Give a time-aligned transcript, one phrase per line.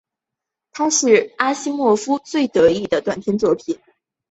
[0.71, 3.79] 它是阿西莫夫最得意的短篇作品。